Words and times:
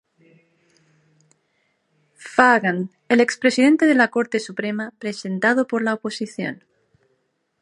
Fagan, 2.35 2.89
el 3.07 3.21
ex 3.21 3.37
presidente 3.37 3.85
de 3.85 3.93
la 3.93 4.07
Corte 4.07 4.39
Suprema, 4.39 4.95
presentado 4.97 5.67
por 5.67 5.83
la 5.83 5.93
oposición. 5.93 6.63